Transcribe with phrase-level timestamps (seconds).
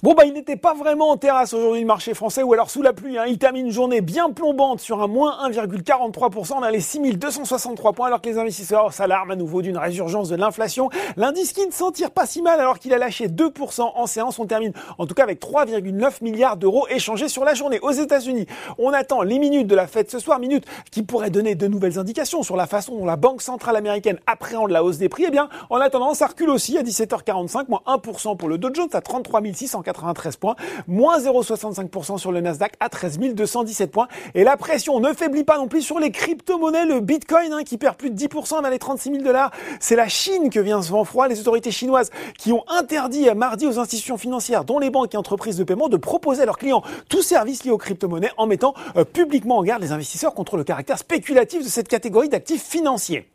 [0.00, 2.82] Bon bah il n'était pas vraiment en terrasse aujourd'hui le marché français ou alors sous
[2.82, 3.18] la pluie.
[3.18, 3.24] Hein.
[3.26, 6.52] Il termine une journée bien plombante sur un moins 1,43%.
[6.56, 10.36] On a les 6263 points alors que les investisseurs s'alarment à nouveau d'une résurgence de
[10.36, 10.88] l'inflation.
[11.16, 14.38] L'indice qui ne s'en tire pas si mal alors qu'il a lâché 2% en séance.
[14.38, 17.80] On termine en tout cas avec 3,9 milliards d'euros échangés sur la journée.
[17.80, 18.46] Aux États-Unis,
[18.78, 21.98] on attend les minutes de la fête ce soir, minutes qui pourraient donner de nouvelles
[21.98, 25.24] indications sur la façon dont la Banque centrale américaine appréhende la hausse des prix.
[25.26, 28.90] Eh bien, en attendant, ça recule aussi à 17h45, moins 1% pour le Dow Jones
[28.92, 30.56] à 33 600 93 points,
[30.86, 34.08] moins 0,65% sur le Nasdaq à 13 217 points.
[34.34, 37.78] Et la pression ne faiblit pas non plus sur les crypto-monnaies, le Bitcoin hein, qui
[37.78, 39.50] perd plus de 10% dans les 36 000 dollars.
[39.80, 43.34] C'est la Chine que vient ce vent froid, les autorités chinoises qui ont interdit à
[43.34, 46.58] mardi aux institutions financières, dont les banques et entreprises de paiement, de proposer à leurs
[46.58, 50.56] clients tout service lié aux crypto-monnaies en mettant euh, publiquement en garde les investisseurs contre
[50.56, 53.26] le caractère spéculatif de cette catégorie d'actifs financiers.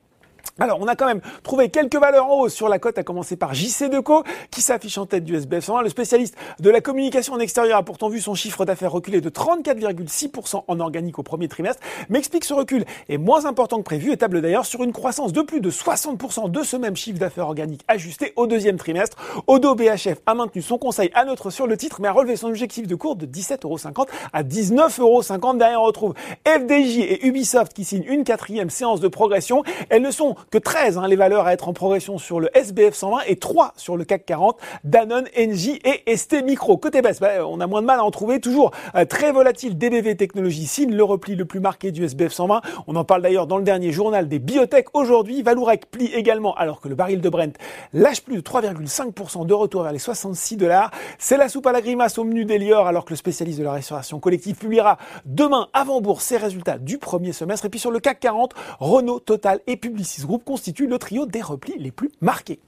[0.60, 3.36] Alors, on a quand même trouvé quelques valeurs en hausse sur la cote, à commencer
[3.36, 5.82] par JC Deco, qui s'affiche en tête du SBF 120.
[5.82, 9.30] Le spécialiste de la communication en extérieur a pourtant vu son chiffre d'affaires reculer de
[9.30, 14.12] 34,6% en organique au premier trimestre, mais explique ce recul est moins important que prévu
[14.12, 17.48] et table d'ailleurs sur une croissance de plus de 60% de ce même chiffre d'affaires
[17.48, 19.18] organique ajusté au deuxième trimestre.
[19.48, 22.50] Odo BHF a maintenu son conseil à neutre sur le titre, mais a relevé son
[22.50, 25.58] objectif de cours de 17,50€ à 19,50€.
[25.58, 26.14] Derrière, on retrouve
[26.48, 29.64] FDJ et Ubisoft qui signent une quatrième séance de progression.
[29.90, 32.94] Elles ne sont que 13 hein, les valeurs à être en progression sur le SBF
[32.94, 36.78] 120 et 3 sur le CAC 40, Danone, Engie et ST Micro.
[36.78, 39.78] Côté baisse, bah, on a moins de mal à en trouver, toujours euh, très volatile,
[39.78, 42.62] DBV Technologies signe le repli le plus marqué du SBF 120.
[42.88, 45.42] On en parle d'ailleurs dans le dernier journal des biotech aujourd'hui.
[45.42, 47.54] Valourec plie également alors que le baril de Brent
[47.94, 50.92] lâche plus de 3,5% de retour vers les 66 dollars.
[51.18, 53.74] C'est la soupe à la grimace au menu d'Elior alors que le spécialiste de la
[53.74, 57.66] restauration collective publiera demain avant bourse ses résultats du premier semestre.
[57.66, 61.42] Et puis sur le CAC 40, Renault, Total et Publicis Group constituent le trio des
[61.42, 62.60] replis les plus marqués.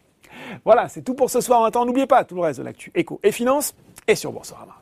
[0.64, 1.62] Voilà, c'est tout pour ce soir.
[1.62, 3.74] En attendant, n'oubliez pas tout le reste de l'actu éco et finance
[4.08, 4.76] et sur Boursorama.